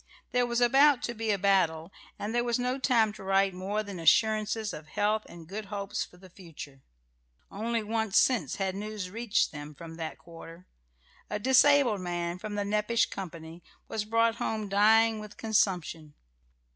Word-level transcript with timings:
There 0.31 0.47
was 0.47 0.61
about 0.61 1.03
to 1.03 1.13
be 1.13 1.29
a 1.29 1.37
battle, 1.37 1.91
and 2.17 2.33
there 2.33 2.43
was 2.43 2.57
no 2.57 2.79
time 2.79 3.13
to 3.13 3.23
write 3.23 3.53
more 3.53 3.83
than 3.83 3.99
assurances 3.99 4.73
of 4.73 4.87
health 4.87 5.27
and 5.29 5.47
good 5.47 5.65
hopes 5.65 6.03
for 6.03 6.17
the 6.17 6.27
future. 6.27 6.81
Only 7.51 7.83
once 7.83 8.17
since 8.17 8.55
had 8.55 8.73
news 8.73 9.11
reached 9.11 9.51
them 9.51 9.75
from 9.75 9.97
that 9.97 10.17
quarter. 10.17 10.65
A 11.29 11.37
disabled 11.37 12.01
man 12.01 12.39
from 12.39 12.55
the 12.55 12.65
Nepash 12.65 13.11
company 13.11 13.61
was 13.87 14.03
brought 14.03 14.37
home 14.37 14.67
dying 14.69 15.19
with 15.19 15.37
consumption. 15.37 16.15